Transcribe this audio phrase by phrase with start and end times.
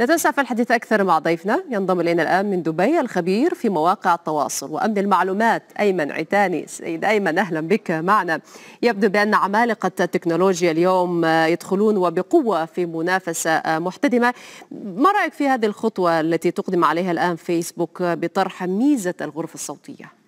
[0.00, 1.64] نتسع في الحديث أكثر مع ضيفنا.
[1.70, 7.38] ينضم إلينا الآن من دبي الخبير في مواقع التواصل وأمن المعلومات أيمن عتاني سيد أيمن
[7.38, 8.40] أهلا بك معنا.
[8.82, 14.34] يبدو بأن عمالقة التكنولوجيا اليوم يدخلون وبقوة في منافسة محتدمة.
[14.70, 20.19] ما رأيك في هذه الخطوة التي تقدم عليها الآن فيسبوك بطرح ميزة الغرفة الصوتية؟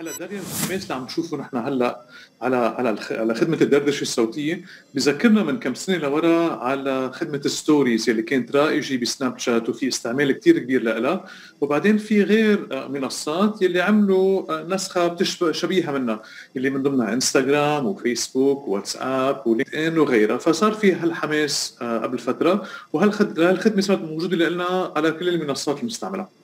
[0.00, 2.00] هلا داريا الحماس اللي عم نشوفه نحن هلا
[2.42, 4.64] على على على خدمة الدردشة الصوتية.
[4.94, 10.32] بذكرنا من كم سنة لورا على خدمة الستوريز اللي كانت رائجة بسناب شات وفي استعمال
[10.32, 11.24] كثير كبير لها
[11.60, 16.22] وبعدين في غير منصات يلي عملوا نسخة بتشبه شبيهة منها
[16.56, 20.38] اللي من ضمنها انستغرام وفيسبوك وواتساب ولينكد ان وغيرها.
[20.38, 22.66] فصار في هالحماس قبل فترة.
[22.92, 26.40] وهالخدمه صارت موجودة لنا على كل المنصات المستعملة.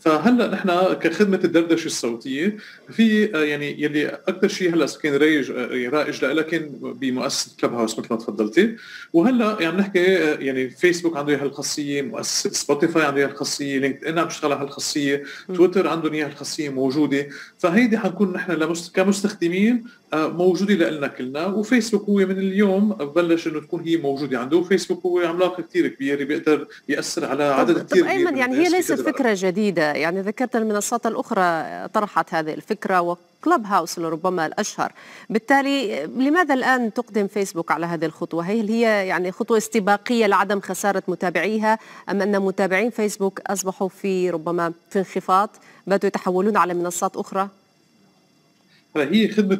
[0.00, 2.56] فهلا نحن كخدمة الدردشة الصوتية
[2.90, 5.50] في يعني يلي أكثر شيء هلا كان رايج
[5.90, 8.76] رائج لها كان بمؤسسة Clubhouse مثل ما تفضلتي.
[9.12, 10.04] وهلا عم يعني نحكي
[10.44, 15.24] يعني فيسبوك عنده إياها الخاصية مؤسسة سبوتيفاي عنده إياها الخاصية LinkedIn عم تشتغل على هالخاصية
[15.54, 17.28] تويتر عندهم إياها الخاصية موجودة.
[17.58, 23.96] فهيدي حنكون نحن كمستخدمين موجودة لنا كلنا وفيسبوك هو من اليوم بلش إنه تكون هي
[23.96, 24.56] موجودة عنده.
[24.56, 29.00] وفيسبوك هو عملاق كثير كبير بيقدر يأثر على عدد كثير كبير أيمن يعني هي ليست
[29.00, 29.92] فكرة جديدة.
[29.92, 34.92] يعني ذكرت المنصات الأخرى طرحت هذه الفكرة وكلب هاوس لربما الأشهر.
[35.30, 41.02] بالتالي لماذا الآن تقدم فيسبوك على هذه الخطوة؟ هل هي يعني خطوة استباقية لعدم خسارة
[41.08, 41.78] متابعيها
[42.10, 45.50] أم أن متابعين فيسبوك أصبحوا في ربما في انخفاض
[45.86, 47.48] بدأوا يتحولون على منصات أخرى؟
[48.96, 49.56] هلا هي خدمة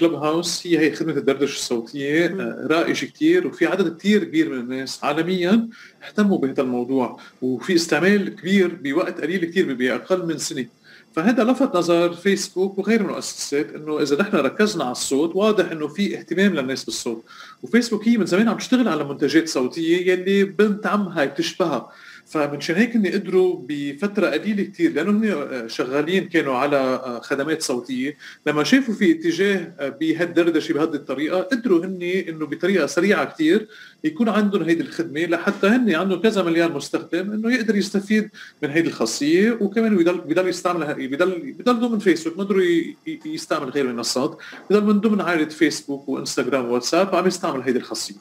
[0.00, 2.26] كلب هاوس هي هي خدمة الدردشة الصوتية
[2.66, 5.68] رائجة كثير وفي عدد كثير كبير من الناس عالميا
[6.06, 10.66] اهتموا بهذا الموضوع وفي استعمال كبير بوقت قليل كثير بأقل من سنة.
[11.12, 16.18] فهذا لفت نظر فيسبوك وغير المؤسسات إنه إذا نحن ركزنا على الصوت واضح إنه في
[16.18, 17.24] اهتمام للناس بالصوت.
[17.62, 21.92] وفيسبوك هي من زمان عم تشتغل على منتجات صوتية يلي بنت عمها بتشبهها.
[22.26, 28.16] فمنشان هيك هن قدروا بفترة قليلة كثير لأنه هن شغالين كانوا على خدمات صوتية.
[28.46, 33.68] لما شافوا في اتجاه بهالدردشة بهذه الطريقة قدروا هن إنه بطريقة سريعة كثير
[34.04, 38.28] يكون عندهم هيدي الخدمة لحتى هن عندهم كذا مليار مستخدم إنه يقدر يستفيد
[38.62, 42.86] من هيدي الخاصية وكمان بضل بضل يستعمل بضل بضل ضمن فيسبوك ما
[43.26, 44.38] يستعمل غير المنصات
[44.70, 48.14] بضل من ضمن عائلة فيسبوك وإنستغرام وواتساب عم يستعمل هيدي الخاصية.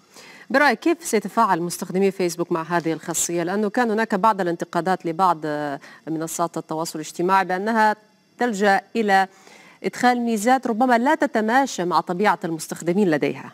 [0.49, 5.45] برأيك كيف سيتفاعل مستخدمي فيسبوك مع هذه الخاصية؟ لأنه كان هناك بعض الانتقادات لبعض
[6.07, 7.95] منصات التواصل الاجتماعي بأنها
[8.39, 9.27] تلجأ إلى
[9.83, 13.51] إدخال ميزات ربما لا تتماشى مع طبيعة المستخدمين لديها.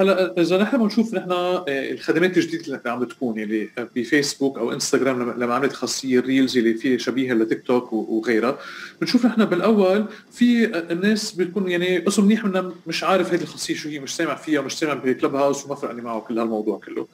[0.00, 5.40] هلا إذا نحن بنشوف نحن آه، الخدمات الجديدة اللي عم بتكون اللي بفيسبوك أو انستغرام
[5.40, 8.58] لما عملت خاصية ال Reels اللي فيها شبيهة لتيك توك وغيرها
[9.00, 13.88] بنشوف نحن بالأول في الناس بتكون يعني قسم منيح منها مش عارف هذه الخاصية شو
[13.88, 17.06] هي مش سامع فيها مش سامع ب Clubhouse وما فرقني معه كل هالموضوع كله.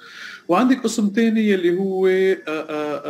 [0.48, 3.02] وعندك قسم ثاني اللي هو آه، آه،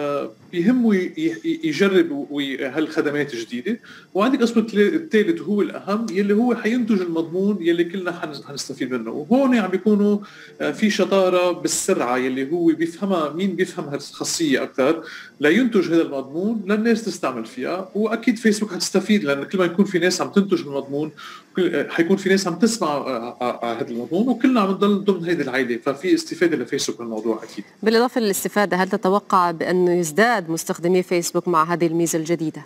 [0.52, 1.10] بيهمه
[1.44, 2.26] يجرب
[2.60, 3.80] هالخدمات الجديده
[4.14, 9.10] وعندك قسم الثالث وهو الأهم يلي هو حينتج المضمون يلي كلنا حنستفيد منه.
[9.10, 10.18] وهون عم بيكونوا
[10.60, 15.04] آه، في شطارة بالسرعة يلي هو بيفهمها مين بيفهم هالخاصية أكثر.
[15.40, 17.90] لينتج هذا المضمون للناس تستعمل فيها.
[17.94, 21.10] وأكيد فيسبوك حتستفيد لأن كل ما يكون في ناس عم تنتج المضمون
[21.58, 25.76] آه، حيكون في ناس عم تسمع آه، هذا المضمون وكلنا عم نضل ضمن هذه العائلة.
[25.76, 27.64] ففي استفادة لفيسبوك من الموضوع أكيد.
[27.82, 32.62] بالإضافة للاستفادة هل تتوقع بأنه يزداد مستخدمي فيسبوك مع هذه الميزة الجديدة؟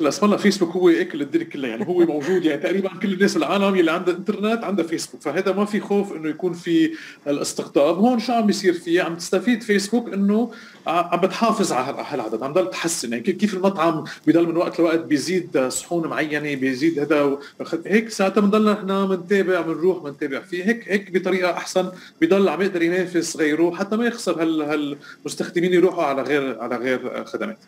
[0.00, 3.36] هلا اسم الله فيسبوك هو اكل الدنيا كلها يعني هو موجود يعني تقريبا كل الناس
[3.36, 6.92] العالم اللي عندها إنترنت عندها فيسبوك فهذا ما في خوف إنه يكون في
[7.26, 10.50] الاستقطاب هون شو عم بيصير فيه عم تستفيد فيسبوك إنه
[10.86, 15.68] عم بتحافظ على هالعدد عم ضل تحسن يعني كيف المطعم بضل من وقت لوقت بيزيد
[15.68, 17.38] صحون معينة بيزيد هذا
[17.86, 22.82] هيك ساعتها بنضل نحن بنتابع بنروح بنتابع فيه هيك هيك بطريقة أحسن بضل عم يقدر
[22.82, 27.58] ينافس غيره حتى ما يخسر هالمستخدمين يروحوا على غير على غير خدمات.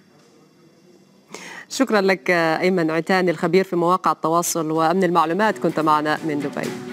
[1.74, 6.83] شكرا لك أيمن عتاني الخبير في مواقع التواصل وأمن المعلومات كنت معنا من دبي.